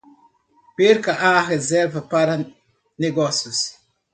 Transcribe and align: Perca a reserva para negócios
Perca 0.75 1.11
a 1.13 1.39
reserva 1.43 2.01
para 2.01 2.43
negócios 2.97 3.75